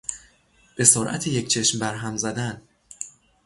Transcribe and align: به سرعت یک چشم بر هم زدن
به 0.75 0.83
سرعت 0.83 1.27
یک 1.27 1.47
چشم 1.47 1.79
بر 1.79 1.95
هم 1.95 2.17
زدن 2.17 2.61